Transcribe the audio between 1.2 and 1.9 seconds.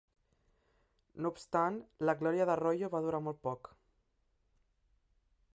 No obstant,